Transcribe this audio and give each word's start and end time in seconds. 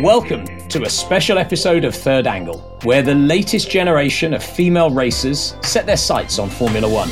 Welcome 0.00 0.44
to 0.68 0.82
a 0.82 0.90
special 0.90 1.38
episode 1.38 1.82
of 1.86 1.94
Third 1.94 2.26
Angle, 2.26 2.58
where 2.82 3.00
the 3.00 3.14
latest 3.14 3.70
generation 3.70 4.34
of 4.34 4.44
female 4.44 4.90
racers 4.90 5.56
set 5.62 5.86
their 5.86 5.96
sights 5.96 6.38
on 6.38 6.50
Formula 6.50 6.86
One. 6.86 7.08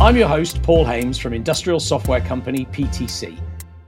I'm 0.00 0.16
your 0.16 0.26
host, 0.26 0.60
Paul 0.64 0.84
Haimes 0.84 1.20
from 1.20 1.34
industrial 1.34 1.78
software 1.78 2.20
company 2.20 2.66
PTC. 2.72 3.38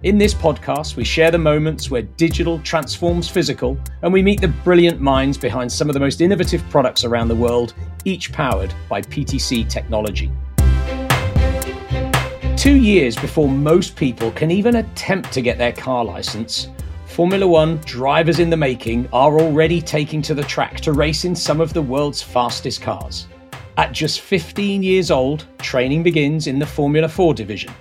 In 0.02 0.16
this 0.16 0.32
podcast, 0.32 0.96
we 0.96 1.04
share 1.04 1.30
the 1.30 1.36
moments 1.36 1.90
where 1.90 2.00
digital 2.00 2.58
transforms 2.60 3.28
physical 3.28 3.78
and 4.00 4.10
we 4.10 4.22
meet 4.22 4.40
the 4.40 4.48
brilliant 4.48 4.98
minds 4.98 5.36
behind 5.36 5.70
some 5.70 5.90
of 5.90 5.92
the 5.92 6.00
most 6.00 6.22
innovative 6.22 6.66
products 6.70 7.04
around 7.04 7.28
the 7.28 7.36
world, 7.36 7.74
each 8.06 8.32
powered 8.32 8.72
by 8.88 9.02
PTC 9.02 9.68
technology. 9.68 10.30
Two 12.56 12.76
years 12.76 13.14
before 13.14 13.46
most 13.46 13.94
people 13.94 14.30
can 14.30 14.50
even 14.50 14.76
attempt 14.76 15.32
to 15.32 15.42
get 15.42 15.58
their 15.58 15.72
car 15.72 16.02
license, 16.02 16.68
Formula 17.04 17.46
One 17.46 17.76
drivers 17.84 18.38
in 18.38 18.48
the 18.48 18.56
making 18.56 19.06
are 19.12 19.38
already 19.38 19.82
taking 19.82 20.22
to 20.22 20.32
the 20.32 20.44
track 20.44 20.80
to 20.80 20.94
race 20.94 21.26
in 21.26 21.36
some 21.36 21.60
of 21.60 21.74
the 21.74 21.82
world's 21.82 22.22
fastest 22.22 22.80
cars. 22.80 23.26
At 23.76 23.92
just 23.92 24.22
15 24.22 24.82
years 24.82 25.10
old, 25.10 25.44
training 25.58 26.02
begins 26.02 26.46
in 26.46 26.58
the 26.58 26.64
Formula 26.64 27.06
4 27.06 27.34
division 27.34 27.74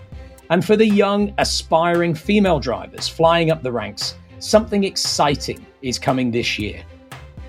and 0.50 0.66
for 0.66 0.76
the 0.76 0.88
young, 0.88 1.34
aspiring 1.38 2.16
female 2.16 2.60
drivers 2.60 3.08
flying 3.08 3.52
up 3.52 3.62
the 3.62 3.72
ranks, 3.72 4.16
something 4.40 4.84
exciting 4.84 5.66
is 5.82 6.00
coming 6.00 6.32
this 6.32 6.58
year 6.58 6.84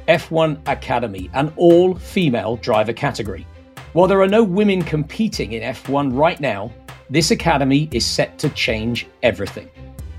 F1 0.09 0.61
Academy, 0.67 1.31
an 1.35 1.53
all 1.57 1.95
female 1.95 2.57
driver 2.57 2.93
category. 2.93 3.47
While 3.93 4.09
there 4.09 4.21
are 4.21 4.29
no 4.29 4.43
women 4.43 4.83
competing 4.83 5.53
in 5.53 5.63
F1 5.63 6.17
right 6.17 6.41
now, 6.41 6.73
this 7.09 7.31
academy 7.31 7.89
is 7.93 8.05
set 8.05 8.39
to 8.39 8.49
change 8.51 9.07
everything. 9.23 9.69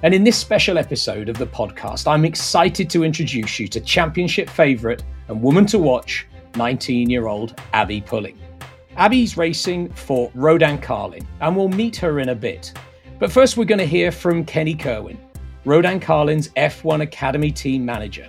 And 0.04 0.14
in 0.14 0.23
this 0.23 0.38
special 0.38 0.78
episode 0.78 1.30
of 1.30 1.38
the 1.38 1.45
podcast, 1.45 2.08
I'm 2.08 2.26
excited 2.26 2.90
to 2.90 3.04
introduce 3.04 3.60
you 3.60 3.68
to 3.68 3.80
championship 3.80 4.50
favourite 4.50 5.04
and 5.28 5.42
woman 5.42 5.66
to 5.68 5.78
watch, 5.78 6.26
19 6.56 7.10
year 7.10 7.28
old 7.28 7.60
Abbi 7.73 8.02
Pulling. 8.02 8.38
Abbi's 8.97 9.38
racing 9.38 9.89
for 9.94 10.30
Rodin 10.36 10.78
Carlin, 10.78 11.25
and 11.39 11.56
we'll 11.56 11.70
meet 11.70 11.95
her 11.97 12.20
in 12.20 12.30
a 12.30 12.36
bit. 12.36 12.73
But 13.20 13.31
first, 13.31 13.56
we're 13.56 13.66
going 13.66 13.80
to 13.80 13.86
hear 13.86 14.11
from 14.11 14.44
Kenny 14.44 14.75
Kirwan, 14.75 15.17
Rodin 15.64 16.00
Carlin's 16.00 16.50
F1 16.50 17.02
Academy 17.02 17.52
team 17.52 17.86
manager. 17.86 18.28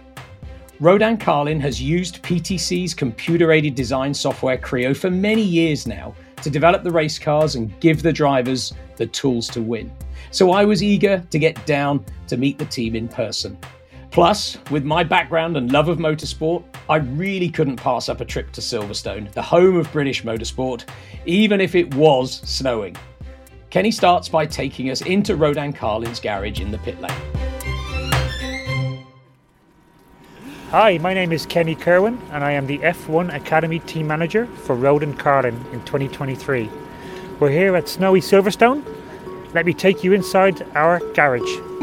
Rodin 0.79 1.17
Carlin 1.17 1.61
has 1.61 1.81
used 1.81 2.23
PTC's 2.23 2.95
computer 2.95 3.53
aided 3.53 3.75
design 3.75 4.13
software 4.13 4.59
Creo 4.59 4.97
for 4.97 5.11
many 5.11 5.43
years 5.43 5.87
now 5.87 6.15
to 6.43 6.51
develop 6.51 6.83
the 6.83 6.91
race 6.91 7.19
cars 7.19 7.55
and 7.55 7.79
give 7.81 8.03
the 8.03 8.13
drivers 8.13 8.73
the 8.97 9.07
tools 9.07 9.49
to 9.49 9.63
win. 9.63 9.93
So 10.31 10.53
I 10.53 10.65
was 10.65 10.83
eager 10.83 11.25
to 11.31 11.39
get 11.39 11.65
down 11.67 12.05
to 12.29 12.37
meet 12.37 12.59
the 12.59 12.67
team 12.67 12.97
in 12.97 13.09
person. 13.09 13.59
Plus, 14.11 14.59
with 14.71 14.85
my 14.85 15.03
background 15.03 15.57
and 15.57 15.73
love 15.73 15.89
of 15.89 15.99
motorsport, 15.99 16.65
I 16.89 16.97
really 16.97 17.49
couldn't 17.49 17.77
pass 17.77 18.09
up 18.09 18.21
a 18.21 18.25
trip 18.25 18.51
to 18.53 18.61
Silverstone, 18.61 19.31
the 19.33 19.43
home 19.43 19.77
of 19.77 19.91
British 19.93 20.25
motorsport, 20.25 20.85
even 21.27 21.61
if 21.61 21.75
it 21.75 21.95
was 21.95 22.41
snowing. 22.41 22.97
Kenny 23.71 23.93
starts 23.93 24.29
by 24.29 24.47
taking 24.47 24.91
us 24.91 25.01
into 25.03 25.37
Rodin 25.37 25.73
Carlin's 25.73 26.19
garage 26.19 26.61
in 26.61 26.73
the 26.73 26.79
pit 26.79 27.01
lane. 27.01 27.13
Hi, 30.71 30.99
my 30.99 31.15
name 31.15 31.33
is 31.33 31.47
Kenny 31.47 31.77
Kirwan, 31.77 32.19
and 32.33 32.43
I 32.43 32.53
am 32.53 32.67
the 32.67 32.79
F1 32.79 33.35
Academy 33.35 33.79
Team 33.81 34.09
Manager 34.09 34.47
for 34.47 34.75
Rodin 34.75 35.15
Carlin 35.15 35.55
in 35.73 35.85
2023. 35.85 36.69
We're 37.39 37.51
here 37.51 37.77
at 37.77 37.89
snowy 37.89 38.21
Silverstone. 38.21 38.83
Let 39.55 39.67
me 39.67 39.75
take 39.75 40.03
you 40.03 40.15
inside 40.15 40.67
our 40.75 40.99
garage. 41.13 41.82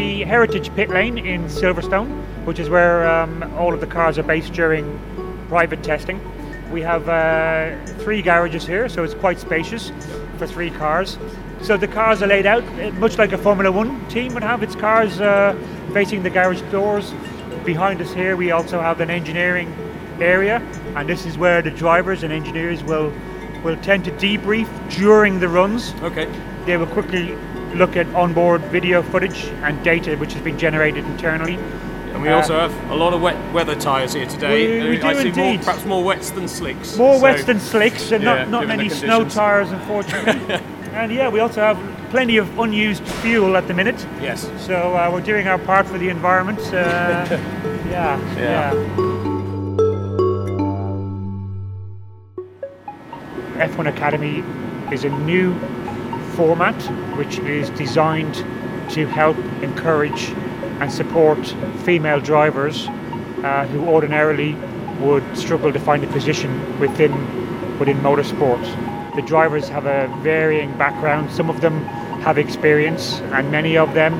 Heritage 0.00 0.74
pit 0.74 0.90
lane 0.90 1.18
in 1.18 1.44
Silverstone, 1.44 2.10
which 2.44 2.58
is 2.58 2.68
where 2.68 3.08
um, 3.08 3.42
all 3.58 3.74
of 3.74 3.80
the 3.80 3.86
cars 3.86 4.18
are 4.18 4.22
based 4.22 4.52
during 4.52 4.98
private 5.48 5.82
testing. 5.82 6.20
We 6.70 6.80
have 6.82 7.08
uh, 7.08 7.76
three 7.98 8.22
garages 8.22 8.66
here, 8.66 8.88
so 8.88 9.04
it's 9.04 9.14
quite 9.14 9.38
spacious 9.38 9.92
for 10.38 10.46
three 10.46 10.70
cars. 10.70 11.18
So 11.60 11.76
the 11.76 11.88
cars 11.88 12.22
are 12.22 12.26
laid 12.26 12.46
out 12.46 12.64
uh, 12.64 12.90
much 12.92 13.18
like 13.18 13.32
a 13.32 13.38
Formula 13.38 13.70
One 13.70 14.08
team 14.08 14.34
would 14.34 14.42
have 14.42 14.62
its 14.62 14.74
cars 14.74 15.20
uh, 15.20 15.54
facing 15.92 16.22
the 16.22 16.30
garage 16.30 16.62
doors. 16.72 17.12
Behind 17.64 18.00
us 18.00 18.12
here, 18.12 18.36
we 18.36 18.50
also 18.50 18.80
have 18.80 19.00
an 19.00 19.10
engineering 19.10 19.72
area, 20.20 20.56
and 20.96 21.08
this 21.08 21.26
is 21.26 21.36
where 21.36 21.62
the 21.62 21.70
drivers 21.70 22.22
and 22.22 22.32
engineers 22.32 22.82
will 22.82 23.12
will 23.62 23.76
tend 23.76 24.04
to 24.04 24.10
debrief 24.12 24.68
during 24.90 25.38
the 25.38 25.48
runs. 25.48 25.94
Okay. 26.02 26.26
They 26.66 26.76
will 26.76 26.86
quickly 26.86 27.36
look 27.74 27.96
at 27.96 28.06
onboard 28.14 28.60
video 28.62 29.02
footage 29.02 29.44
and 29.62 29.82
data 29.84 30.16
which 30.16 30.32
has 30.34 30.42
been 30.42 30.58
generated 30.58 31.04
internally. 31.04 31.54
And 32.12 32.20
we 32.20 32.28
uh, 32.28 32.36
also 32.36 32.58
have 32.58 32.90
a 32.90 32.94
lot 32.94 33.14
of 33.14 33.22
wet 33.22 33.54
weather 33.54 33.74
tyres 33.74 34.12
here 34.12 34.26
today. 34.26 34.82
We, 34.82 34.90
we 34.90 34.96
do 34.98 35.06
I 35.06 35.14
see 35.14 35.28
indeed. 35.28 35.54
More, 35.56 35.58
perhaps 35.64 35.84
more 35.86 36.04
wets 36.04 36.30
than 36.30 36.46
slicks. 36.46 36.96
More 36.96 37.16
so, 37.16 37.22
wets 37.22 37.44
than 37.44 37.58
slicks, 37.58 38.12
and 38.12 38.22
yeah, 38.22 38.44
not, 38.44 38.48
not 38.50 38.66
many 38.66 38.90
snow 38.90 39.26
tyres, 39.26 39.70
unfortunately. 39.70 40.54
and 40.92 41.10
yeah, 41.10 41.30
we 41.30 41.40
also 41.40 41.60
have 41.60 41.78
plenty 42.10 42.36
of 42.36 42.58
unused 42.58 43.02
fuel 43.04 43.56
at 43.56 43.66
the 43.66 43.72
minute. 43.72 44.06
Yes. 44.20 44.50
So 44.58 44.94
uh, 44.94 45.10
we're 45.10 45.22
doing 45.22 45.48
our 45.48 45.58
part 45.58 45.86
for 45.86 45.96
the 45.96 46.10
environment. 46.10 46.60
Uh, 46.60 47.26
yeah, 47.88 48.36
yeah. 48.36 48.74
yeah. 48.74 49.22
F1 53.68 53.88
Academy 53.88 54.44
is 54.92 55.04
a 55.04 55.08
new 55.08 55.54
format 56.36 56.76
which 57.16 57.38
is 57.40 57.70
designed 57.70 58.34
to 58.90 59.06
help 59.06 59.36
encourage 59.62 60.30
and 60.80 60.92
support 60.92 61.38
female 61.84 62.20
drivers 62.20 62.88
uh, 62.88 63.66
who 63.68 63.86
ordinarily 63.88 64.54
would 65.00 65.24
struggle 65.36 65.72
to 65.72 65.78
find 65.78 66.04
a 66.04 66.06
position 66.08 66.50
within 66.78 67.12
within 67.78 67.98
motorsport. 67.98 68.62
The 69.16 69.22
drivers 69.22 69.68
have 69.68 69.86
a 69.86 70.08
varying 70.22 70.76
background. 70.78 71.30
Some 71.30 71.50
of 71.50 71.60
them 71.60 71.84
have 72.22 72.38
experience, 72.38 73.20
and 73.32 73.50
many 73.50 73.76
of 73.76 73.94
them, 73.94 74.14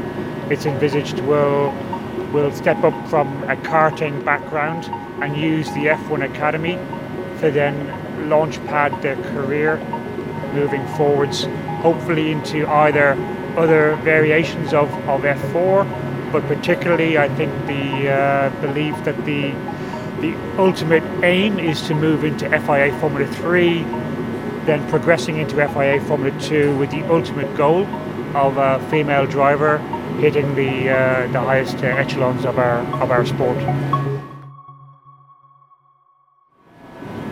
it's 0.50 0.66
envisaged, 0.66 1.20
will 1.20 1.72
will 2.32 2.50
step 2.50 2.82
up 2.82 3.08
from 3.08 3.28
a 3.44 3.56
karting 3.56 4.24
background 4.24 4.84
and 5.22 5.36
use 5.36 5.66
the 5.72 5.86
F1 5.86 6.24
Academy 6.24 6.74
to 7.40 7.50
then 7.50 7.74
launchpad 8.28 9.02
their 9.02 9.16
career 9.32 9.76
moving 10.54 10.86
forwards 10.96 11.44
hopefully 11.82 12.30
into 12.30 12.66
either 12.68 13.16
other 13.56 13.96
variations 13.96 14.72
of, 14.72 14.90
of 15.08 15.22
F4, 15.22 16.32
but 16.32 16.42
particularly 16.44 17.18
I 17.18 17.28
think 17.28 17.52
the 17.66 18.10
uh, 18.10 18.60
belief 18.60 18.94
that 19.04 19.24
the 19.24 19.54
the 20.20 20.36
ultimate 20.56 21.02
aim 21.24 21.58
is 21.58 21.82
to 21.88 21.94
move 21.94 22.22
into 22.22 22.48
FIA 22.48 22.96
Formula 23.00 23.26
3, 23.26 23.82
then 24.66 24.88
progressing 24.88 25.38
into 25.38 25.56
FIA 25.56 26.00
Formula 26.02 26.38
2 26.40 26.78
with 26.78 26.92
the 26.92 27.02
ultimate 27.10 27.52
goal 27.56 27.86
of 28.36 28.56
a 28.56 28.78
female 28.88 29.26
driver 29.26 29.78
hitting 30.20 30.54
the 30.54 30.90
uh, 30.90 31.26
the 31.32 31.40
highest 31.40 31.78
uh, 31.78 31.86
echelons 31.86 32.44
of 32.44 32.58
our 32.58 32.78
of 33.02 33.10
our 33.10 33.26
sport. 33.26 33.58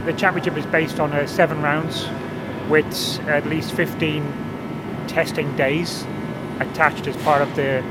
The 0.05 0.13
championship 0.15 0.57
is 0.57 0.67
based 0.67 0.99
on 0.99 1.13
uh, 1.13 1.27
seven 1.27 1.63
rounds 1.63 2.09
with 2.71 3.21
at 3.27 3.45
least 3.47 3.73
15 3.73 5.05
testing 5.09 5.55
days 5.57 6.07
attached 6.61 7.07
as 7.07 7.17
part 7.19 7.43
of 7.43 7.55
the 7.57 7.85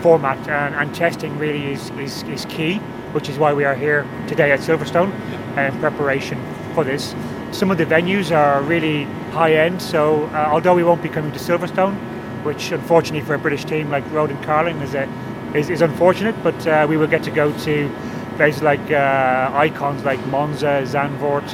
format 0.00 0.38
and, 0.48 0.74
and 0.74 0.94
testing 0.94 1.38
really 1.38 1.72
is, 1.72 1.90
is, 1.90 2.22
is, 2.24 2.44
key 2.46 2.78
which 3.12 3.28
is 3.28 3.38
why 3.38 3.52
we 3.52 3.64
are 3.64 3.74
here 3.74 4.06
today 4.26 4.50
at 4.50 4.60
Silverstone 4.60 5.12
in 5.58 5.78
preparation 5.80 6.42
for 6.74 6.82
this. 6.82 7.14
Some 7.52 7.70
of 7.70 7.76
the 7.76 7.84
venues 7.84 8.34
are 8.34 8.62
really 8.62 9.04
high 9.32 9.52
end 9.52 9.80
so 9.82 10.24
uh, 10.26 10.48
although 10.50 10.74
we 10.74 10.82
won't 10.82 11.02
be 11.02 11.10
coming 11.10 11.30
to 11.32 11.38
Silverstone 11.38 11.94
which 12.42 12.72
unfortunately 12.72 13.20
for 13.20 13.34
a 13.34 13.38
British 13.38 13.64
team 13.64 13.90
like 13.90 14.10
Rodin 14.10 14.42
Carlin 14.42 14.80
is, 14.80 14.94
a, 14.94 15.06
is, 15.54 15.68
is 15.68 15.82
unfortunate 15.82 16.34
but 16.42 16.66
uh, 16.66 16.86
we 16.88 16.96
will 16.96 17.06
get 17.06 17.22
to 17.24 17.30
go 17.30 17.56
to 17.60 17.94
places 18.36 18.62
like 18.62 18.90
uh, 18.90 19.50
icons 19.52 20.04
like 20.04 20.24
Monza, 20.28 20.82
Zandvoort, 20.86 21.46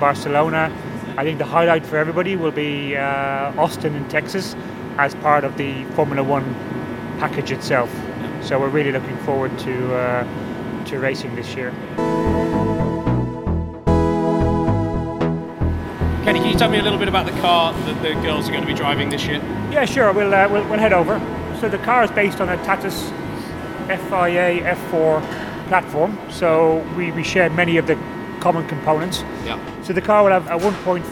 Barcelona 0.00 0.72
I 1.18 1.24
think 1.24 1.38
the 1.38 1.46
highlight 1.46 1.86
for 1.86 1.96
everybody 1.96 2.36
will 2.36 2.50
be 2.50 2.94
uh, 2.94 3.52
Austin 3.56 3.94
in 3.94 4.06
Texas 4.08 4.54
as 4.98 5.14
part 5.16 5.44
of 5.44 5.56
the 5.56 5.84
Formula 5.94 6.22
One 6.22 6.44
package 7.18 7.52
itself. 7.52 7.90
So 8.42 8.60
we're 8.60 8.68
really 8.68 8.92
looking 8.92 9.16
forward 9.18 9.58
to 9.60 9.94
uh, 9.94 10.84
to 10.84 10.98
racing 10.98 11.34
this 11.34 11.54
year. 11.54 11.70
Kenny, 16.22 16.40
can 16.40 16.50
you 16.50 16.58
tell 16.58 16.68
me 16.68 16.78
a 16.78 16.82
little 16.82 16.98
bit 16.98 17.08
about 17.08 17.24
the 17.24 17.40
car 17.40 17.72
that 17.72 18.02
the 18.02 18.12
girls 18.20 18.46
are 18.48 18.52
going 18.52 18.60
to 18.60 18.66
be 18.66 18.74
driving 18.74 19.08
this 19.08 19.24
year? 19.24 19.38
Yeah, 19.70 19.86
sure. 19.86 20.12
We'll 20.12 20.34
uh, 20.34 20.48
we'll, 20.50 20.68
we'll 20.68 20.78
head 20.78 20.92
over. 20.92 21.18
So 21.60 21.70
the 21.70 21.78
car 21.78 22.04
is 22.04 22.10
based 22.10 22.42
on 22.42 22.50
a 22.50 22.58
Tatuus 22.58 23.08
FIA 23.86 24.60
F4 24.74 25.68
platform, 25.68 26.18
so 26.30 26.86
we, 26.94 27.10
we 27.12 27.22
share 27.22 27.48
many 27.48 27.78
of 27.78 27.86
the 27.86 27.94
common 28.40 28.68
components. 28.68 29.22
Yeah. 29.44 29.58
So 29.86 29.92
the 29.92 30.00
car 30.00 30.24
will 30.24 30.32
have 30.32 30.48
a 30.48 30.58
1.4 30.58 31.04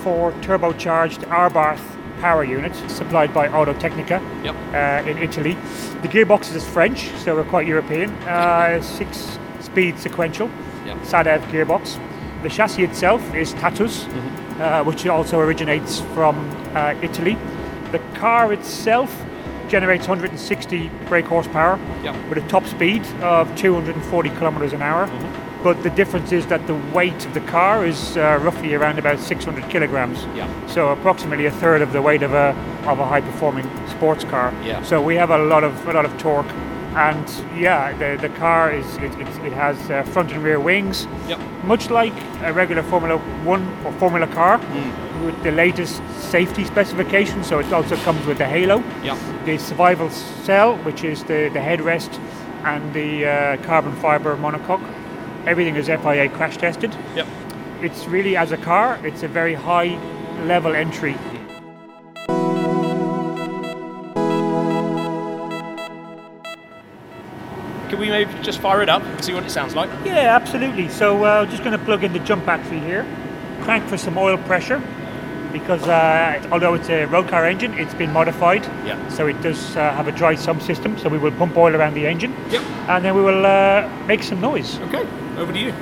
turbocharged 0.43 1.21
Abarth 1.29 1.81
power 2.21 2.43
unit 2.43 2.75
supplied 2.91 3.32
by 3.32 3.47
Autotecnica 3.47 4.21
Yep. 4.43 4.56
uh, 4.75 5.09
in 5.09 5.19
Italy. 5.19 5.53
The 6.03 6.09
gearbox 6.09 6.53
is 6.53 6.67
French, 6.67 7.11
so 7.19 7.37
we're 7.37 7.44
quite 7.44 7.69
European. 7.69 8.11
Uh, 8.26 8.82
six 8.82 9.38
speed 9.61 9.97
sequential 10.00 10.50
Yep. 10.87 10.97
SADEV 11.05 11.41
gearbox. 11.53 12.00
The 12.43 12.49
chassis 12.49 12.82
itself 12.82 13.23
is 13.32 13.55
Tatuus, 13.55 14.09
uh, 14.59 14.82
which 14.82 15.06
also 15.06 15.38
originates 15.38 16.00
from 16.12 16.35
uh, 16.75 16.97
Italy. 17.00 17.38
The 17.93 18.00
car 18.15 18.53
itself 18.53 19.25
generates 19.69 20.09
160 20.09 20.91
brake 21.06 21.27
horsepower 21.27 21.79
Yep. 22.03 22.17
with 22.29 22.38
a 22.44 22.49
top 22.49 22.67
speed 22.67 23.06
of 23.23 23.55
240 23.55 24.31
kilometers 24.31 24.73
an 24.73 24.82
hour. 24.82 25.09
But 25.64 25.82
the 25.82 25.88
difference 25.90 26.31
is 26.31 26.46
that 26.49 26.66
the 26.66 26.75
weight 26.93 27.25
of 27.26 27.32
the 27.32 27.40
car 27.40 27.87
is 27.87 28.16
uh, 28.19 28.38
roughly 28.43 28.75
around 28.75 28.99
about 28.99 29.19
600 29.19 29.70
kilograms. 29.70 30.19
Yeah. 30.37 30.46
So 30.66 30.90
approximately 30.90 31.46
a 31.46 31.50
third 31.50 31.81
of 31.81 31.93
the 31.94 32.02
weight 32.02 32.22
of 32.22 32.34
a 32.34 32.55
of 32.87 32.99
a 33.00 33.06
high 33.06 33.22
performing 33.22 33.66
sports 33.88 34.25
car. 34.25 34.52
Yeah. 34.62 34.82
So 34.82 35.00
we 35.00 35.14
have 35.16 35.31
a 35.31 35.38
lot 35.38 35.64
of 35.64 35.72
a 35.88 35.93
lot 35.94 36.05
of 36.05 36.12
torque, 36.19 36.52
and 37.08 37.26
yeah, 37.58 37.96
the 37.96 38.19
the 38.20 38.28
car 38.38 38.70
is 38.70 38.87
it, 38.99 39.14
it, 39.19 39.28
it 39.46 39.52
has 39.55 39.76
uh, 39.90 40.02
front 40.12 40.32
and 40.32 40.43
rear 40.44 40.61
wings, 40.61 41.08
Yep. 41.28 41.38
much 41.64 41.88
like 41.90 42.12
a 42.43 42.52
regular 42.52 42.82
Formula 42.82 43.17
One 43.46 43.64
or 43.87 43.93
Formula 43.93 44.26
car, 44.26 44.58
Mm. 44.58 45.25
with 45.26 45.43
the 45.43 45.50
latest 45.52 46.02
safety 46.31 46.64
specifications. 46.64 47.46
So 47.46 47.58
it 47.58 47.72
also 47.72 47.96
comes 48.05 48.26
with 48.26 48.37
the 48.37 48.46
halo, 48.46 48.82
Yep. 49.02 49.17
the 49.46 49.56
survival 49.58 50.10
cell, 50.44 50.76
which 50.84 51.05
is 51.05 51.22
the 51.25 51.49
the 51.56 51.60
headrest, 51.60 52.20
and 52.64 52.93
the 52.93 53.10
uh, 53.25 53.56
carbon 53.67 53.93
fiber 54.02 54.37
monocoque. 54.37 54.84
Everything 55.46 55.76
is 55.76 55.87
FIA 55.87 56.29
crash 56.31 56.56
tested. 56.56 56.94
Yep. 57.14 57.26
It's 57.82 58.06
really 58.06 58.37
as 58.37 58.52
a 58.52 58.56
car, 58.56 58.99
it's 59.05 59.23
a 59.23 59.29
very 59.29 59.55
high 59.55 59.99
level 60.44 60.75
entry 60.75 61.17
Can 67.88 67.99
we 68.00 68.08
maybe 68.08 68.32
just 68.43 68.58
fire 68.58 68.82
it 68.82 68.88
up 68.88 69.02
and 69.02 69.25
see 69.25 69.35
what 69.35 69.44
it 69.44 69.50
sounds 69.50 69.75
like? 69.75 69.91
Yeah, 70.05 70.35
absolutely. 70.35 70.88
So 70.88 71.23
uh, 71.25 71.46
just 71.46 71.62
going 71.62 71.79
to 71.79 71.85
plug 71.85 72.02
in 72.02 72.12
the 72.12 72.19
jump 72.20 72.46
battery 72.46 72.81
here, 72.81 73.06
crank 73.62 73.87
for 73.88 73.96
some 73.99 74.17
oil 74.19 74.38
pressure, 74.38 74.82
because 75.52 75.82
uh, 75.87 76.49
although 76.50 76.75
it's 76.75 76.88
a 76.88 77.05
road 77.05 77.29
car 77.29 77.44
engine, 77.44 77.75
it's 77.75 77.94
been 77.94 78.12
modified. 78.12 78.64
Yeah. 78.85 79.06
So 79.11 79.26
it 79.26 79.41
does 79.43 79.76
uh, 79.76 79.93
have 79.93 80.08
a 80.08 80.12
dry 80.12 80.35
sump 80.35 80.62
system. 80.62 80.99
So 80.99 81.08
we 81.08 81.19
will 81.19 81.31
pump 81.32 81.56
oil 81.56 81.76
around 81.76 81.94
the 81.94 82.06
engine, 82.06 82.35
Yep. 82.50 82.62
and 82.88 83.05
then 83.05 83.14
we 83.14 83.23
will 83.23 83.44
uh, 83.46 83.88
make 84.06 84.23
some 84.23 84.41
noise. 84.41 84.81
Okay. 84.81 85.06
Over 85.36 85.52
to 85.52 85.58
you. 85.58 85.72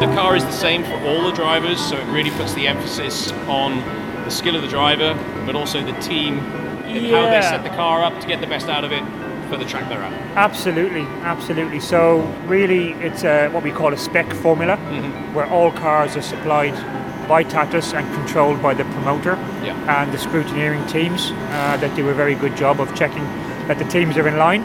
The 0.00 0.12
car 0.14 0.36
is 0.36 0.44
the 0.44 0.50
same 0.50 0.84
for 0.84 0.94
all 1.00 1.22
the 1.28 1.32
drivers, 1.32 1.78
so 1.78 1.96
it 1.96 2.04
really 2.06 2.30
puts 2.30 2.54
the 2.54 2.66
emphasis 2.66 3.32
on 3.48 3.80
the 4.24 4.30
skill 4.30 4.56
of 4.56 4.62
the 4.62 4.68
driver, 4.68 5.14
but 5.44 5.54
also 5.54 5.84
the 5.84 5.92
team 6.00 6.38
and 6.38 7.06
how 7.06 7.28
they 7.28 7.42
set 7.42 7.62
the 7.62 7.70
car 7.70 8.02
up 8.02 8.18
to 8.20 8.26
get 8.26 8.40
the 8.40 8.46
best 8.46 8.68
out 8.68 8.84
of 8.84 8.92
it 8.92 9.02
for 9.48 9.56
the 9.56 9.64
track 9.64 9.88
they're 9.88 10.02
at. 10.02 10.12
Absolutely, 10.36 11.02
absolutely. 11.22 11.80
So 11.80 12.22
really, 12.46 12.92
it's 12.94 13.24
uh 13.24 13.50
what 13.52 13.62
we 13.62 13.70
call 13.70 13.92
a 13.92 13.96
spec 13.96 14.32
formula, 14.32 14.76
where 15.32 15.46
all 15.46 15.70
cars 15.70 16.16
are 16.16 16.22
supplied 16.22 16.74
by 17.28 17.42
Tatuus 17.44 17.92
and 17.94 18.06
controlled 18.14 18.62
by 18.62 18.74
the 18.74 18.84
promoter 18.84 19.32
Yeah. 19.62 20.02
and 20.02 20.12
the 20.12 20.18
scrutineering 20.18 20.88
teams 20.90 21.30
uh, 21.32 21.76
that 21.78 21.94
do 21.96 22.08
a 22.08 22.14
very 22.14 22.34
good 22.34 22.56
job 22.56 22.80
of 22.80 22.94
checking 22.94 23.24
that 23.68 23.78
the 23.78 23.84
teams 23.84 24.16
are 24.16 24.28
in 24.28 24.36
line. 24.38 24.62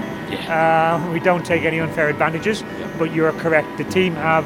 Uh, 0.48 1.10
we 1.12 1.20
don't 1.20 1.46
take 1.46 1.64
any 1.64 1.80
unfair 1.80 2.10
advantages, 2.10 2.64
but 2.98 3.14
you're 3.14 3.34
correct. 3.34 3.78
The 3.78 3.84
team 3.86 4.16
have 4.16 4.46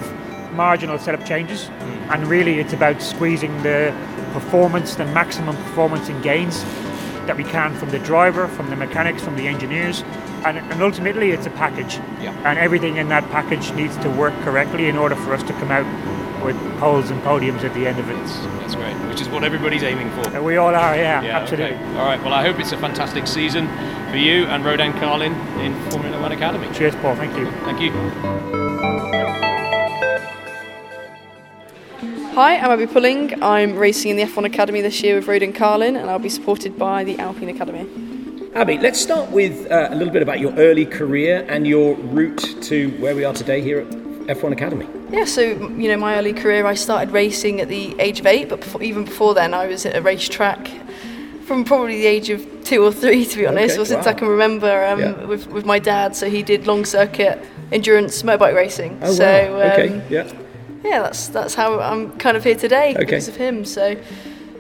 marginal 0.54 0.98
setup 0.98 1.26
changes, 1.26 1.70
and 2.10 2.26
really 2.28 2.60
it's 2.60 2.74
about 2.74 3.02
squeezing 3.02 3.52
the 3.64 3.94
performance, 4.34 4.96
the 4.96 5.06
maximum 5.06 5.56
performance 5.58 6.10
and 6.10 6.24
gains 6.24 6.64
that 7.28 7.36
we 7.38 7.44
can 7.44 7.74
from 7.76 7.90
the 7.90 8.00
driver, 8.00 8.48
from 8.48 8.70
the 8.70 8.76
mechanics, 8.76 9.22
from 9.24 9.36
the 9.36 9.48
engineers, 9.48 10.04
and, 10.46 10.58
and 10.58 10.82
ultimately 10.82 11.32
it's 11.32 11.46
a 11.46 11.50
package. 11.52 11.96
Yeah. 12.22 12.32
And 12.46 12.58
everything 12.60 12.98
in 12.98 13.10
that 13.10 13.30
package 13.32 13.72
needs 13.74 13.98
to 13.98 14.10
work 14.10 14.34
correctly 14.42 14.88
in 14.88 14.96
order 14.98 15.16
for 15.16 15.34
us 15.34 15.44
to 15.44 15.54
come 15.54 15.72
out 15.72 15.86
with 16.46 16.56
poles 16.80 17.10
and 17.10 17.20
podiums 17.24 17.64
at 17.64 17.74
the 17.74 17.86
end 17.88 18.00
of 18.00 18.10
it. 18.10 18.16
That's 18.62 18.76
great, 18.76 18.94
which 19.10 19.20
is 19.20 19.28
what 19.30 19.44
everybody's 19.44 19.84
aiming 19.84 20.10
for. 20.12 20.30
Uh, 20.38 20.42
We 20.42 20.58
all 20.58 20.74
are, 20.76 20.96
yeah, 20.96 21.22
Yeah, 21.24 21.40
absolutely. 21.40 21.76
okay. 21.76 21.98
All 21.98 22.06
right. 22.06 22.22
Well, 22.24 22.34
I 22.34 22.44
hope 22.44 22.60
it's 22.60 22.72
a 22.72 22.78
fantastic 22.78 23.26
season 23.28 23.68
for 24.12 24.18
you 24.18 24.46
and 24.46 24.64
Rodin 24.64 24.94
Carlin 24.94 25.34
in 25.60 25.74
Formula 25.90 26.22
One 26.22 26.32
Academy. 26.32 26.68
Cheers, 26.74 26.96
Paul. 26.98 27.16
Thank 27.16 27.36
you. 27.38 27.50
Thank 27.66 27.82
you. 27.82 27.92
Hi, 32.36 32.58
I'm 32.58 32.72
Abbi 32.72 32.86
Pulling. 32.86 33.42
I'm 33.42 33.76
racing 33.76 34.12
in 34.12 34.18
the 34.18 34.24
F1 34.24 34.46
Academy 34.46 34.82
this 34.82 35.02
year 35.02 35.16
with 35.16 35.28
Rodin 35.28 35.54
Carlin, 35.54 35.96
and 35.96 36.10
I'll 36.10 36.20
be 36.20 36.30
supported 36.30 36.78
by 36.78 37.04
the 37.04 37.18
Alpine 37.18 37.50
Academy. 37.50 37.88
Abbi, 38.54 38.78
let's 38.82 39.00
start 39.00 39.32
with 39.32 39.72
uh, 39.72 39.88
a 39.90 39.96
little 39.96 40.14
bit 40.14 40.22
about 40.22 40.40
your 40.40 40.54
early 40.56 40.86
career 40.86 41.46
and 41.50 41.66
your 41.66 41.96
route 41.96 42.56
to 42.64 42.90
where 43.00 43.16
we 43.16 43.24
are 43.24 43.34
today 43.34 43.62
here 43.62 43.80
at 43.80 43.88
F1 44.38 44.52
Academy. 44.52 44.86
Yeah, 45.12 45.26
so 45.26 45.42
you 45.42 45.88
know, 45.88 45.98
my 45.98 46.18
early 46.18 46.34
career, 46.34 46.66
I 46.66 46.74
started 46.74 47.12
racing 47.12 47.62
at 47.62 47.68
the 47.70 47.96
age 48.00 48.20
of 48.20 48.26
eight, 48.26 48.50
but 48.50 48.62
before, 48.62 48.82
even 48.82 49.06
before 49.06 49.34
then, 49.34 49.54
I 49.54 49.68
was 49.68 49.86
at 49.86 49.96
a 49.96 50.02
racetrack 50.02 50.68
from 51.46 51.64
probably 51.64 51.98
the 51.98 52.08
age 52.08 52.30
of 52.32 52.46
two 52.64 52.84
or 52.84 52.92
three, 52.92 53.24
to 53.26 53.38
be 53.38 53.46
honest, 53.46 53.74
Okay, 53.74 53.82
or 53.82 53.86
since 53.86 54.06
wow. 54.06 54.12
I 54.12 54.16
can 54.16 54.28
remember 54.28 54.86
um, 54.86 55.00
Yeah. 55.00 55.26
with, 55.26 55.48
with 55.48 55.66
my 55.66 55.78
dad. 55.78 56.16
So 56.16 56.28
he 56.30 56.42
did 56.42 56.66
long 56.66 56.86
circuit 56.86 57.40
endurance 57.72 58.24
motorbike 58.24 58.56
racing. 58.56 59.00
Oh, 59.04 59.14
so 59.14 59.54
wow. 59.58 59.62
Okay, 59.74 59.90
um, 59.90 60.02
yeah. 60.10 60.32
yeah, 60.84 61.02
that's 61.04 61.28
that's 61.28 61.54
how 61.54 61.80
I'm 61.80 62.12
kind 62.18 62.36
of 62.36 62.44
here 62.44 62.56
today 62.56 62.92
Okay. 62.92 63.00
because 63.06 63.28
of 63.28 63.36
him. 63.36 63.64
So 63.64 63.96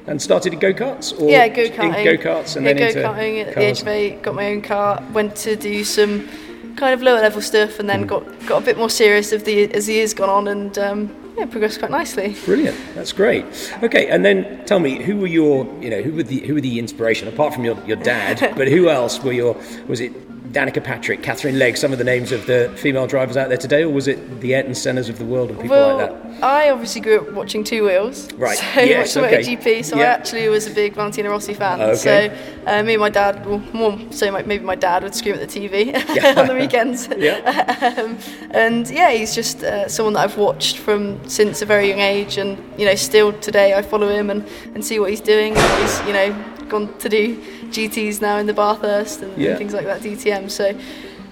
And 0.06 0.21
started 0.21 0.53
in 0.53 0.59
go 0.59 0.74
karts? 0.74 1.19
or 1.19 1.27
yeah, 1.27 1.47
go 1.47 1.68
karting. 1.69 2.03
Go 2.03 2.18
karts 2.18 2.56
and 2.56 2.65
yeah, 2.68 2.74
then 2.74 2.94
go 2.94 3.01
karting 3.09 3.47
at 3.47 3.56
the 3.56 3.62
age 3.62 3.81
of 3.81 3.88
eight. 3.88 4.21
Got 4.21 4.36
my 4.36 4.51
own 4.51 4.62
car. 4.62 5.03
Went 5.12 5.36
to 5.38 5.56
do 5.56 5.83
some 5.83 6.30
kind 6.75 6.94
of 6.94 7.01
lower 7.01 7.22
level 7.22 7.42
stuff, 7.42 7.80
and 7.80 7.89
then 7.89 8.01
Hmm. 8.01 8.07
got 8.07 8.48
got 8.48 8.62
a 8.62 8.66
bit 8.66 8.77
more 8.77 8.89
serious 8.89 9.31
of 9.31 9.45
the 9.45 9.74
as 9.74 9.86
the 9.88 9.94
years 9.94 10.13
gone 10.13 10.30
on, 10.30 10.48
and 10.48 10.77
um, 10.77 11.16
yeah, 11.38 11.45
progressed 11.45 11.80
quite 11.80 11.92
nicely. 11.92 12.36
Brilliant. 12.45 12.77
That's 12.95 13.12
great. 13.12 13.45
Okay, 13.83 14.07
and 14.07 14.24
then 14.24 14.63
tell 14.66 14.80
me, 14.80 15.01
who 15.04 15.18
were 15.18 15.28
your, 15.28 15.66
you 15.81 15.90
know, 15.90 16.02
who 16.02 16.11
were 16.14 16.23
the 16.23 16.40
who 16.40 16.54
were 16.56 16.61
the 16.61 16.80
inspiration 16.80 17.28
apart 17.28 17.54
from 17.54 17.66
your, 17.66 17.78
your 17.85 17.97
dad? 17.97 18.54
but 18.57 18.68
who 18.68 18.90
else 18.90 19.21
were 19.23 19.33
your? 19.33 19.56
Was 19.88 20.00
it 20.00 20.14
Danica 20.54 20.81
Patrick, 20.81 21.21
Katherine 21.21 21.59
Legge, 21.59 21.78
some 21.78 21.92
of 21.92 21.97
the 21.97 22.06
names 22.06 22.31
of 22.31 22.45
the 22.45 22.71
female 22.78 23.07
drivers 23.07 23.35
out 23.35 23.50
there 23.50 23.57
today, 23.57 23.83
or 23.83 23.90
was 23.90 24.07
it 24.07 24.40
the 24.40 24.56
Ayrton 24.56 24.71
Sennas 24.73 25.09
of 25.09 25.18
the 25.18 25.26
world 25.26 25.50
and 25.50 25.59
people 25.59 25.76
well, 25.76 25.97
like 25.97 26.09
that? 26.09 26.25
I 26.45 26.69
obviously 26.69 27.02
grew 27.02 27.21
up 27.21 27.31
watching 27.31 27.64
Two 27.64 27.85
Wheels, 27.85 28.31
Right, 28.33 28.56
So 28.56 28.81
yes, 28.81 29.16
watching 29.16 29.33
okay. 29.33 29.56
MotoGP. 29.57 29.83
So 29.85 29.97
I 29.97 30.04
actually 30.04 30.47
was 30.47 30.68
a 30.68 30.69
big 30.69 30.94
Valentino 30.94 31.31
Rossi 31.31 31.56
fan. 31.56 31.81
Okay. 31.81 31.95
So 31.95 32.68
uh, 32.68 32.83
me 32.83 32.94
and 32.94 33.02
my 33.02 33.09
dad, 33.09 33.44
well, 33.47 33.57
more 33.73 33.99
so 34.11 34.31
my, 34.31 34.44
maybe 34.44 34.64
my 34.64 34.75
dad 34.75 35.02
would 35.02 35.16
scream 35.16 35.33
at 35.33 35.42
the 35.42 35.47
TV 35.47 35.95
on 36.37 36.45
the 36.47 36.54
weekends. 36.54 37.09
Yeah. 37.18 37.95
um, 37.97 38.19
and 38.52 38.87
yeah, 38.92 39.09
he's 39.09 39.33
just 39.33 39.64
uh, 39.64 39.87
someone 39.87 40.14
that 40.14 40.19
I've 40.19 40.37
watched 40.37 40.78
from 40.78 41.28
since 41.28 41.64
a 41.64 41.66
very 41.66 41.90
young 41.90 41.99
age, 41.99 42.37
and 42.37 42.57
you 42.78 42.85
know, 42.85 42.94
still 42.95 43.33
today 43.40 43.73
I 43.73 43.81
follow 43.81 44.09
him 44.09 44.30
and, 44.30 44.47
and 44.75 44.85
see 44.85 44.99
what 44.99 45.09
he's 45.09 45.21
doing. 45.21 45.56
And 45.57 45.81
he's 45.81 45.99
you 46.06 46.14
know 46.14 46.68
gone 46.69 46.95
to 46.99 47.09
do 47.09 47.37
GTs 47.71 48.21
now 48.21 48.37
in 48.37 48.45
the 48.45 48.54
Bathurst 48.54 49.21
and, 49.23 49.35
Yeah. 49.35 49.49
and 49.52 49.57
things 49.57 49.73
like 49.73 49.85
that, 49.85 50.02
DTM. 50.02 50.52
So. 50.52 50.78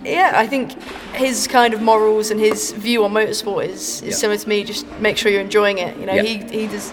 Yeah, 0.05 0.31
I 0.35 0.47
think 0.47 0.81
his 1.13 1.47
kind 1.47 1.73
of 1.73 1.81
morals 1.81 2.31
and 2.31 2.39
his 2.39 2.71
view 2.71 3.03
on 3.05 3.13
motorsport 3.13 3.65
is, 3.67 4.01
is 4.01 4.03
Yeah. 4.03 4.11
similar 4.15 4.37
to 4.37 4.49
me. 4.49 4.63
Just 4.63 4.85
make 4.99 5.17
sure 5.17 5.31
you're 5.31 5.41
enjoying 5.41 5.77
it. 5.77 5.95
You 5.97 6.05
know, 6.05 6.13
Yeah. 6.13 6.23
he 6.23 6.37
he 6.61 6.67
does. 6.67 6.91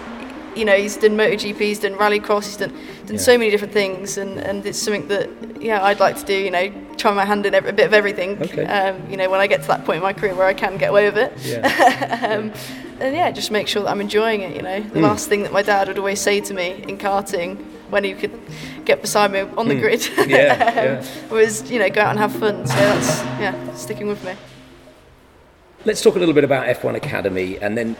You 0.57 0.65
know, 0.65 0.75
he's 0.75 0.97
done 0.97 1.17
MotoGP, 1.17 1.61
he's 1.61 1.79
done 1.79 1.95
Rallycross, 1.95 2.45
he's 2.47 2.57
done 2.57 2.73
done 3.07 3.19
so 3.21 3.39
many 3.39 3.51
different 3.53 3.73
things, 3.73 4.19
and, 4.19 4.37
and 4.39 4.67
it's 4.67 4.79
something 4.81 5.07
that 5.07 5.31
yeah 5.61 5.83
I'd 5.85 6.01
like 6.01 6.17
to 6.19 6.25
do. 6.25 6.35
You 6.35 6.51
know, 6.51 6.73
try 6.97 7.13
my 7.13 7.25
hand 7.25 7.47
in 7.47 7.55
every, 7.55 7.71
a 7.71 7.73
bit 7.73 7.87
of 7.87 7.95
everything. 7.95 8.37
Okay. 8.43 8.65
Um, 8.67 9.09
you 9.09 9.17
know, 9.17 9.31
when 9.31 9.41
I 9.41 9.47
get 9.47 9.63
to 9.63 9.69
that 9.69 9.85
point 9.85 9.99
in 9.99 10.03
my 10.03 10.13
career 10.13 10.35
where 10.35 10.49
I 10.49 10.55
can 10.55 10.77
get 10.77 10.91
away 10.91 11.09
with 11.09 11.19
it. 11.19 11.33
um, 12.25 12.53
and 13.01 13.15
yeah, 13.15 13.31
just 13.31 13.51
make 13.53 13.69
sure 13.69 13.83
that 13.85 13.91
I'm 13.91 14.01
enjoying 14.01 14.41
it. 14.43 14.55
You 14.57 14.63
know, 14.63 14.81
the 14.81 15.01
last 15.01 15.29
thing 15.29 15.45
that 15.45 15.53
my 15.53 15.63
dad 15.63 15.87
would 15.89 15.99
always 15.99 16.21
say 16.21 16.41
to 16.41 16.53
me 16.53 16.85
in 16.89 16.99
karting 16.99 17.65
when 17.91 18.05
he 18.05 18.15
could 18.15 18.39
get 18.85 19.01
beside 19.01 19.33
me 19.33 19.41
on 19.57 19.69
the 19.69 19.79
grid 19.79 20.09
Yeah, 20.27 21.01
um, 21.29 21.31
was 21.31 21.71
you 21.71 21.79
know 21.79 21.91
go 21.91 22.01
out 22.01 22.11
and 22.11 22.19
have 22.19 22.33
fun. 22.33 22.67
So 22.67 22.75
that's 22.75 23.21
yeah 23.41 23.75
sticking 23.75 24.09
with 24.09 24.25
me. 24.25 24.35
Let's 25.85 26.03
talk 26.03 26.15
a 26.15 26.19
little 26.19 26.35
bit 26.35 26.45
about 26.45 26.67
F1 26.67 26.95
Academy, 26.95 27.59
and 27.59 27.77
then 27.77 27.95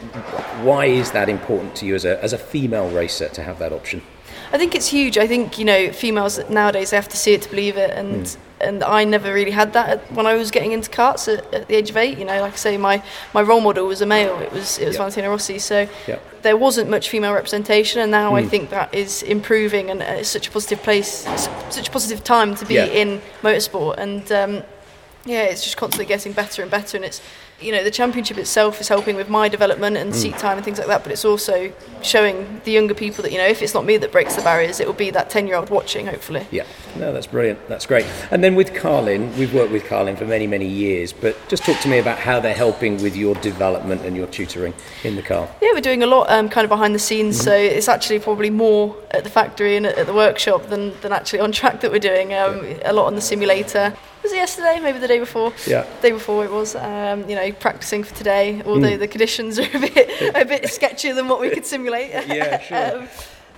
why 0.63 0.85
is 0.85 1.11
that 1.11 1.29
important 1.29 1.75
to 1.77 1.85
you 1.85 1.95
as 1.95 2.05
a 2.05 2.23
as 2.23 2.33
a 2.33 2.37
female 2.37 2.89
racer 2.91 3.29
to 3.29 3.41
have 3.43 3.59
that 3.59 3.73
option? 3.73 4.01
I 4.53 4.57
think 4.57 4.75
it's 4.75 4.87
huge. 4.87 5.17
I 5.17 5.27
think 5.27 5.57
you 5.57 5.65
know 5.65 5.91
females 5.91 6.39
nowadays 6.49 6.89
they 6.89 6.97
have 6.97 7.09
to 7.09 7.17
see 7.17 7.33
it 7.33 7.41
to 7.43 7.49
believe 7.49 7.77
it, 7.77 7.91
and 7.91 8.37
and 8.61 8.83
I 8.83 9.03
never 9.03 9.33
really 9.33 9.51
had 9.51 9.73
that 9.73 10.11
when 10.11 10.25
I 10.25 10.35
was 10.35 10.51
getting 10.51 10.71
into 10.71 10.89
karts 10.89 11.27
at, 11.35 11.53
at 11.53 11.67
the 11.67 11.75
age 11.75 11.89
of 11.89 11.97
eight. 11.97 12.17
You 12.17 12.25
know, 12.25 12.39
like 12.41 12.53
I 12.53 12.57
say, 12.57 12.77
my, 12.77 13.03
my 13.33 13.41
role 13.41 13.61
model 13.61 13.87
was 13.87 14.01
a 14.01 14.05
male. 14.05 14.39
It 14.39 14.51
was 14.51 14.77
it 14.77 14.85
was 14.85 14.95
Yeah. 14.95 14.99
Valentino 14.99 15.29
Rossi. 15.29 15.59
So 15.59 15.87
Yeah. 16.07 16.19
there 16.41 16.57
wasn't 16.57 16.89
much 16.89 17.09
female 17.09 17.33
representation, 17.33 18.01
and 18.01 18.11
now 18.11 18.31
mm. 18.31 18.35
I 18.35 18.47
think 18.47 18.69
that 18.69 18.93
is 18.93 19.23
improving, 19.23 19.89
and 19.89 20.01
it's 20.01 20.29
such 20.29 20.47
a 20.47 20.51
positive 20.51 20.83
place, 20.83 21.25
such 21.69 21.87
a 21.87 21.91
positive 21.91 22.23
time 22.23 22.55
to 22.55 22.65
be 22.65 22.75
yeah. 22.75 22.85
in 22.85 23.21
motorsport, 23.41 23.97
and 23.97 24.31
um, 24.31 24.63
yeah, 25.25 25.43
it's 25.43 25.63
just 25.63 25.77
constantly 25.77 26.05
getting 26.05 26.33
better 26.33 26.61
and 26.61 26.71
better, 26.71 26.97
and 26.97 27.05
it's 27.05 27.21
you 27.61 27.71
know 27.71 27.83
the 27.83 27.91
championship 27.91 28.37
itself 28.37 28.81
is 28.81 28.87
helping 28.87 29.15
with 29.15 29.29
my 29.29 29.47
development 29.47 29.97
and 29.97 30.11
mm. 30.11 30.15
seat 30.15 30.37
time 30.37 30.57
and 30.57 30.65
things 30.65 30.77
like 30.77 30.87
that 30.87 31.03
but 31.03 31.11
it's 31.11 31.25
also 31.25 31.71
showing 32.01 32.61
the 32.63 32.71
younger 32.71 32.93
people 32.93 33.21
that 33.21 33.31
you 33.31 33.37
know 33.37 33.45
if 33.45 33.61
it's 33.61 33.73
not 33.73 33.85
me 33.85 33.97
that 33.97 34.11
breaks 34.11 34.35
the 34.35 34.41
barriers 34.41 34.79
it 34.79 34.87
will 34.87 34.93
be 34.93 35.09
that 35.11 35.29
10 35.29 35.47
year 35.47 35.55
old 35.55 35.69
watching 35.69 36.07
hopefully. 36.07 36.45
Yeah. 36.51 36.65
No 36.97 37.13
that's 37.13 37.27
brilliant. 37.27 37.67
That's 37.67 37.85
great. 37.85 38.05
And 38.31 38.43
then 38.43 38.55
with 38.55 38.73
carlin 38.73 39.35
we've 39.37 39.53
worked 39.53 39.71
with 39.71 39.85
carlin 39.85 40.15
for 40.15 40.25
many 40.25 40.47
many 40.47 40.67
years 40.67 41.13
but 41.13 41.37
just 41.47 41.63
talk 41.63 41.79
to 41.81 41.87
me 41.87 41.99
about 41.99 42.17
how 42.17 42.39
they're 42.39 42.53
helping 42.53 43.01
with 43.01 43.15
your 43.15 43.35
development 43.35 44.01
and 44.01 44.15
your 44.15 44.27
tutoring 44.27 44.73
in 45.03 45.15
the 45.15 45.21
car. 45.21 45.47
Yeah 45.61 45.69
we're 45.73 45.81
doing 45.81 46.03
a 46.03 46.07
lot 46.07 46.29
um, 46.29 46.49
kind 46.49 46.65
of 46.65 46.69
behind 46.69 46.95
the 46.95 46.99
scenes 46.99 47.35
mm-hmm. 47.35 47.45
so 47.45 47.53
it's 47.53 47.87
actually 47.87 48.19
probably 48.19 48.49
more 48.49 48.95
at 49.11 49.23
the 49.23 49.29
factory 49.29 49.75
and 49.75 49.85
at 49.85 50.07
the 50.07 50.13
workshop 50.13 50.67
than, 50.67 50.99
than 51.01 51.11
actually 51.11 51.39
on 51.39 51.51
track 51.51 51.81
that 51.81 51.91
we're 51.91 51.99
doing. 51.99 52.33
Um, 52.33 52.65
yeah. 52.65 52.91
a 52.91 52.93
lot 52.93 53.07
on 53.07 53.15
the 53.15 53.21
simulator 53.21 53.95
was 54.23 54.31
it 54.31 54.37
yesterday? 54.37 54.79
Maybe 54.79 54.99
the 54.99 55.07
day 55.07 55.19
before. 55.19 55.53
Yeah. 55.67 55.85
The 56.01 56.09
day 56.09 56.11
before 56.11 56.45
it 56.45 56.51
was. 56.51 56.75
Um, 56.75 57.29
you 57.29 57.35
know, 57.35 57.51
practicing 57.53 58.03
for 58.03 58.15
today. 58.15 58.61
Although 58.65 58.91
mm. 58.91 58.99
the 58.99 59.07
conditions 59.07 59.59
are 59.59 59.63
a 59.63 59.79
bit 59.79 60.35
a 60.35 60.45
bit 60.45 60.63
sketchier 60.63 61.15
than 61.15 61.27
what 61.27 61.39
we 61.39 61.49
could 61.49 61.65
simulate. 61.65 62.09
yeah, 62.27 62.59
sure. 62.59 62.99
um, 63.01 63.07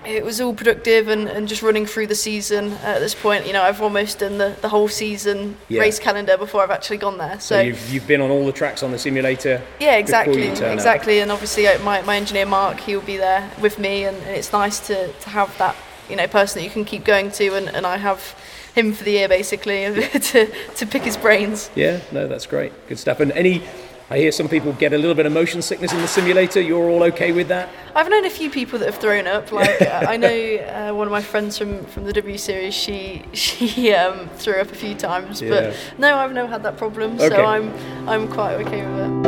it 0.06 0.24
was 0.24 0.40
all 0.40 0.54
productive 0.54 1.08
and, 1.08 1.28
and 1.28 1.48
just 1.48 1.62
running 1.62 1.86
through 1.86 2.06
the 2.06 2.14
season 2.14 2.72
at 2.84 2.98
this 2.98 3.14
point. 3.14 3.46
You 3.46 3.52
know, 3.52 3.62
I've 3.62 3.80
almost 3.80 4.18
done 4.18 4.38
the, 4.38 4.56
the 4.60 4.68
whole 4.68 4.88
season 4.88 5.56
yeah. 5.68 5.80
race 5.80 5.98
calendar 5.98 6.36
before 6.36 6.62
I've 6.62 6.70
actually 6.70 6.98
gone 6.98 7.18
there. 7.18 7.40
So, 7.40 7.56
so, 7.56 7.60
you've, 7.60 7.90
you've 7.90 8.06
been 8.06 8.20
on 8.20 8.30
all 8.30 8.44
the 8.44 8.52
tracks 8.52 8.82
on 8.82 8.90
the 8.90 8.98
simulator. 8.98 9.62
Yeah, 9.80 9.96
exactly, 9.96 10.48
exactly. 10.48 11.20
Up. 11.20 11.22
And 11.22 11.32
obviously, 11.32 11.66
uh, 11.66 11.78
my, 11.82 12.02
my 12.02 12.16
engineer 12.16 12.46
Mark, 12.46 12.80
he'll 12.80 13.00
be 13.00 13.16
there 13.16 13.50
with 13.60 13.78
me, 13.78 14.04
and, 14.04 14.16
and, 14.16 14.36
it's 14.36 14.52
nice 14.52 14.86
to, 14.88 15.12
to 15.12 15.30
have 15.30 15.56
that 15.58 15.76
you 16.10 16.16
know 16.16 16.26
person 16.26 16.60
that 16.60 16.64
you 16.64 16.70
can 16.70 16.84
keep 16.84 17.04
going 17.04 17.30
to, 17.32 17.54
and, 17.54 17.68
and 17.68 17.86
I 17.86 17.96
have 17.96 18.36
him 18.74 18.92
for 18.92 19.04
the 19.04 19.12
year 19.12 19.28
basically 19.28 19.84
to, 20.12 20.52
to 20.76 20.86
pick 20.86 21.02
his 21.02 21.16
brains. 21.16 21.70
Yeah, 21.74 22.00
no, 22.12 22.26
that's 22.26 22.46
great. 22.46 22.72
Good 22.88 22.98
stuff. 22.98 23.20
And 23.20 23.30
any, 23.32 23.62
I 24.10 24.18
hear 24.18 24.32
some 24.32 24.48
people 24.48 24.72
get 24.74 24.92
a 24.92 24.98
little 24.98 25.14
bit 25.14 25.26
of 25.26 25.32
motion 25.32 25.62
sickness 25.62 25.92
in 25.92 26.00
the 26.00 26.08
simulator. 26.08 26.60
You're 26.60 26.90
all 26.90 27.04
okay 27.04 27.32
with 27.32 27.48
that? 27.48 27.70
I've 27.94 28.10
known 28.10 28.26
a 28.26 28.30
few 28.30 28.50
people 28.50 28.78
that 28.80 28.86
have 28.86 28.98
thrown 29.00 29.26
up. 29.26 29.52
Like 29.52 29.80
uh, 29.82 30.06
I 30.08 30.16
know 30.16 30.28
uh, 30.28 30.92
one 30.92 31.06
of 31.06 31.12
my 31.12 31.22
friends 31.22 31.56
from, 31.56 31.84
from 31.86 32.04
the 32.04 32.12
W 32.12 32.36
Series. 32.36 32.74
She 32.74 33.24
she 33.32 33.92
um, 33.94 34.28
threw 34.30 34.54
up 34.54 34.70
a 34.70 34.74
few 34.74 34.94
times, 34.94 35.40
yeah. 35.40 35.50
but 35.50 35.76
no, 35.98 36.16
I've 36.16 36.32
never 36.32 36.48
had 36.48 36.62
that 36.64 36.76
problem. 36.76 37.14
Okay. 37.14 37.28
So 37.28 37.44
I'm 37.44 37.72
I'm 38.08 38.28
quite 38.28 38.54
okay 38.66 38.84
with 38.86 38.98
it. 38.98 39.24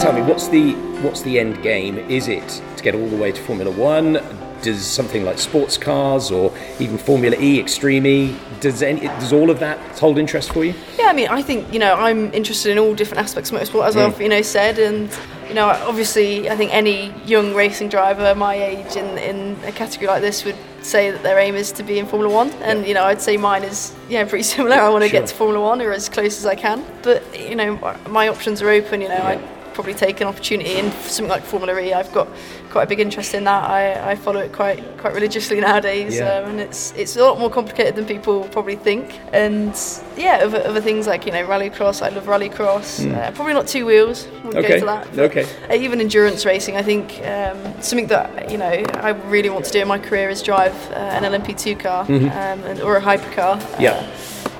Tell 0.00 0.12
me, 0.12 0.22
what's 0.22 0.48
the 0.48 0.72
what's 1.02 1.22
the 1.22 1.38
end 1.38 1.62
game? 1.62 1.98
Is 2.10 2.26
it 2.28 2.62
to 2.76 2.82
get 2.82 2.94
all 2.94 3.08
the 3.08 3.16
way 3.16 3.32
to 3.32 3.42
Formula 3.42 3.70
One? 3.70 4.18
Does 4.62 4.84
something 4.84 5.24
like 5.24 5.38
sports 5.38 5.76
cars 5.78 6.30
or 6.30 6.52
even 6.78 6.98
Formula 6.98 7.36
E, 7.38 7.58
Extreme 7.58 8.06
E, 8.06 8.36
does 8.60 8.82
any, 8.82 9.00
does 9.00 9.32
all 9.32 9.50
of 9.50 9.58
that 9.60 9.78
hold 9.98 10.18
interest 10.18 10.52
for 10.52 10.64
you? 10.64 10.74
Yeah, 10.98 11.06
I 11.06 11.12
mean, 11.12 11.28
I 11.28 11.42
think 11.42 11.72
you 11.72 11.78
know 11.78 11.94
I'm 11.94 12.32
interested 12.32 12.70
in 12.70 12.78
all 12.78 12.94
different 12.94 13.22
aspects 13.22 13.50
of 13.50 13.58
motorsport, 13.58 13.86
as 13.86 13.96
mm. 13.96 14.06
I've 14.06 14.20
you 14.20 14.28
know 14.28 14.42
said, 14.42 14.78
and 14.78 15.10
you 15.48 15.54
know 15.54 15.68
obviously 15.68 16.48
I 16.50 16.56
think 16.56 16.72
any 16.72 17.12
young 17.24 17.54
racing 17.54 17.88
driver 17.88 18.34
my 18.34 18.54
age 18.54 18.96
in 18.96 19.18
in 19.18 19.56
a 19.64 19.72
category 19.72 20.08
like 20.08 20.22
this 20.22 20.44
would 20.44 20.56
say 20.82 21.10
that 21.10 21.22
their 21.22 21.38
aim 21.38 21.54
is 21.54 21.72
to 21.72 21.82
be 21.82 21.98
in 21.98 22.06
Formula 22.06 22.32
One, 22.32 22.50
and 22.62 22.80
yeah. 22.80 22.86
you 22.88 22.94
know 22.94 23.04
I'd 23.04 23.20
say 23.20 23.36
mine 23.36 23.64
is 23.64 23.94
yeah 24.08 24.24
pretty 24.24 24.44
similar. 24.54 24.76
I 24.76 24.88
want 24.88 25.04
to 25.04 25.08
sure. 25.08 25.20
get 25.20 25.28
to 25.28 25.34
Formula 25.34 25.64
One 25.64 25.80
or 25.80 25.92
as 25.92 26.08
close 26.08 26.38
as 26.38 26.46
I 26.46 26.54
can, 26.54 26.84
but 27.02 27.22
you 27.38 27.56
know 27.56 27.76
my 28.08 28.28
options 28.28 28.62
are 28.62 28.70
open. 28.70 29.00
You 29.00 29.08
know 29.08 29.14
yeah. 29.14 29.40
I 29.40 29.59
probably 29.80 29.94
take 29.94 30.20
an 30.20 30.26
opportunity 30.26 30.74
in 30.76 30.92
something 31.08 31.28
like 31.28 31.42
Formula 31.42 31.80
E. 31.80 31.94
I've 31.94 32.12
got 32.12 32.28
quite 32.68 32.82
a 32.82 32.86
big 32.86 33.00
interest 33.00 33.32
in 33.32 33.44
that. 33.44 33.64
I, 33.64 34.10
I 34.10 34.14
follow 34.14 34.40
it 34.40 34.52
quite 34.52 34.78
quite 34.98 35.14
religiously 35.14 35.58
nowadays, 35.58 36.16
yeah. 36.16 36.34
um, 36.34 36.50
and 36.50 36.60
it's 36.60 36.92
it's 36.96 37.16
a 37.16 37.24
lot 37.24 37.38
more 37.38 37.48
complicated 37.48 37.96
than 37.96 38.04
people 38.04 38.44
probably 38.48 38.76
think. 38.76 39.18
And 39.32 39.74
yeah, 40.18 40.40
other, 40.42 40.62
other 40.66 40.82
things 40.82 41.06
like 41.06 41.24
you 41.24 41.32
know 41.32 41.46
rallycross. 41.46 42.02
I 42.02 42.10
love 42.10 42.26
rallycross. 42.26 43.00
Mm. 43.00 43.14
Uh, 43.14 43.30
probably 43.32 43.54
not 43.54 43.66
two 43.66 43.86
wheels. 43.86 44.28
We'll 44.44 44.58
okay. 44.58 44.68
go 44.68 44.80
to 44.80 44.84
that. 44.84 45.18
okay. 45.18 45.46
Uh, 45.70 45.82
even 45.82 45.98
endurance 45.98 46.44
racing, 46.44 46.76
I 46.76 46.82
think 46.82 47.06
um, 47.24 47.56
something 47.80 48.08
that 48.08 48.50
you 48.50 48.58
know 48.58 48.84
I 49.08 49.10
really 49.30 49.48
want 49.48 49.64
to 49.64 49.72
do 49.72 49.80
in 49.80 49.88
my 49.88 49.98
career 49.98 50.28
is 50.28 50.42
drive 50.42 50.76
uh, 50.90 51.16
an 51.16 51.22
LMP2 51.22 51.80
car 51.80 52.04
mm-hmm. 52.04 52.26
um, 52.26 52.70
and, 52.70 52.82
or 52.82 52.98
a 52.98 53.00
hypercar. 53.00 53.56
Yeah. 53.80 53.96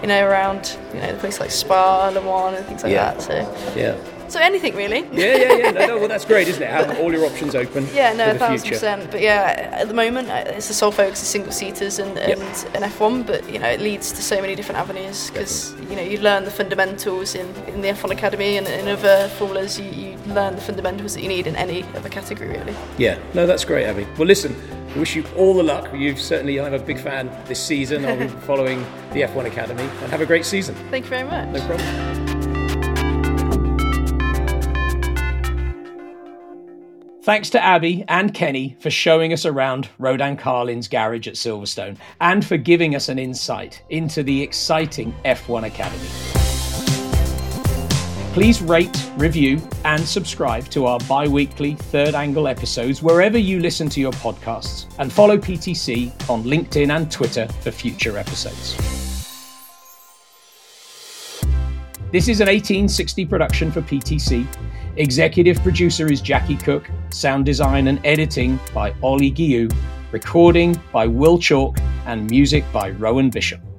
You 0.02 0.08
know, 0.08 0.26
around 0.26 0.78
you 0.94 1.00
know 1.00 1.12
the 1.12 1.18
place 1.18 1.40
like 1.40 1.50
Spa, 1.50 2.08
Le 2.08 2.20
Mans, 2.22 2.56
and 2.56 2.66
things 2.66 2.82
like 2.82 2.92
yeah. 2.92 3.14
that. 3.14 3.22
So 3.22 3.34
yeah. 3.76 3.96
So 4.30 4.38
anything 4.38 4.76
really. 4.76 5.00
Yeah, 5.12 5.36
yeah, 5.36 5.56
yeah. 5.56 5.70
No, 5.72 5.86
no, 5.86 5.98
well, 5.98 6.08
that's 6.08 6.24
great, 6.24 6.46
isn't 6.46 6.62
it? 6.62 6.70
Have 6.70 7.00
all 7.00 7.12
your 7.12 7.26
options 7.26 7.56
open. 7.56 7.88
Yeah, 8.00 8.12
no, 8.12 8.30
a 8.30 8.34
thousand 8.34 8.68
percent. 8.68 9.10
But 9.10 9.20
yeah, 9.20 9.70
at 9.72 9.88
the 9.88 9.94
moment, 9.94 10.30
uh, 10.30 10.44
it's 10.46 10.68
the 10.68 10.74
sole 10.74 10.92
focus 10.92 11.20
of 11.20 11.26
single 11.26 11.50
seaters 11.50 11.98
and, 11.98 12.16
and 12.16 12.40
yep. 12.40 12.74
an 12.76 12.82
F1. 12.82 13.26
But 13.26 13.50
you 13.52 13.58
know, 13.58 13.68
it 13.68 13.80
leads 13.80 14.12
to 14.12 14.22
so 14.22 14.40
many 14.40 14.54
different 14.54 14.78
avenues 14.78 15.30
because 15.30 15.74
you 15.90 15.96
know 15.96 16.02
you 16.02 16.18
learn 16.20 16.44
the 16.44 16.50
fundamentals 16.50 17.34
in, 17.34 17.46
in 17.66 17.80
the 17.80 17.88
F1 17.88 18.12
academy 18.12 18.56
and 18.56 18.68
in 18.68 18.86
other 18.86 19.28
formulas. 19.30 19.80
You, 19.80 19.90
you 19.90 20.16
learn 20.28 20.54
the 20.54 20.62
fundamentals 20.62 21.14
that 21.14 21.22
you 21.22 21.28
need 21.28 21.48
in 21.48 21.56
any 21.56 21.82
other 21.96 22.08
category, 22.08 22.50
really. 22.50 22.76
Yeah, 22.98 23.18
no, 23.34 23.48
that's 23.48 23.64
great, 23.64 23.86
Abbi. 23.86 24.06
Well, 24.16 24.28
listen. 24.28 24.54
I 24.94 24.98
wish 24.98 25.14
you 25.14 25.24
all 25.36 25.54
the 25.54 25.62
luck. 25.62 25.88
You've 25.94 26.20
certainly, 26.20 26.60
I'm 26.60 26.74
a 26.74 26.78
big 26.78 26.98
fan 26.98 27.30
this 27.46 27.64
season. 27.64 28.04
I'll 28.04 28.18
be 28.18 28.26
following 28.26 28.80
the 29.12 29.22
F1 29.22 29.46
Academy 29.46 29.82
and 29.82 30.10
have 30.10 30.20
a 30.20 30.26
great 30.26 30.44
season. 30.44 30.74
Thank 30.90 31.04
you 31.04 31.10
very 31.10 31.28
much. 31.28 31.48
No 31.50 31.66
problem. 31.66 32.20
Thanks 37.22 37.50
to 37.50 37.62
Abbi 37.62 38.02
and 38.08 38.34
Kenny 38.34 38.76
for 38.80 38.90
showing 38.90 39.32
us 39.32 39.46
around 39.46 39.88
Rodin 39.98 40.36
Carlin's 40.36 40.88
garage 40.88 41.28
at 41.28 41.34
Silverstone 41.34 41.96
and 42.20 42.44
for 42.44 42.56
giving 42.56 42.96
us 42.96 43.08
an 43.08 43.18
insight 43.20 43.82
into 43.90 44.24
the 44.24 44.42
exciting 44.42 45.14
F1 45.24 45.66
Academy. 45.66 46.39
Please 48.32 48.62
rate, 48.62 49.10
review, 49.16 49.60
and 49.84 50.00
subscribe 50.00 50.68
to 50.68 50.86
our 50.86 50.98
bi 51.00 51.26
weekly 51.26 51.74
third 51.74 52.14
angle 52.14 52.46
episodes 52.46 53.02
wherever 53.02 53.36
you 53.36 53.60
listen 53.60 53.88
to 53.88 54.00
your 54.00 54.12
podcasts, 54.12 54.86
and 54.98 55.12
follow 55.12 55.36
PTC 55.36 56.12
on 56.30 56.44
LinkedIn 56.44 56.94
and 56.94 57.10
Twitter 57.10 57.48
for 57.60 57.70
future 57.70 58.16
episodes. 58.16 58.76
This 62.12 62.28
is 62.28 62.40
an 62.40 62.48
1860 62.48 63.24
production 63.26 63.70
for 63.70 63.82
PTC 63.82 64.46
Executive 64.96 65.60
producer 65.62 66.10
is 66.10 66.20
Jacqui 66.20 66.62
Cook, 66.62 66.90
sound 67.10 67.46
design 67.46 67.86
and 67.86 68.04
editing 68.04 68.58
by 68.74 68.92
Ollie 69.02 69.30
Guillou, 69.30 69.72
recording 70.10 70.78
by 70.92 71.06
Will 71.06 71.38
Chalk, 71.38 71.78
and 72.06 72.28
music 72.28 72.64
by 72.72 72.90
Rowan 72.90 73.30
Bishop. 73.30 73.69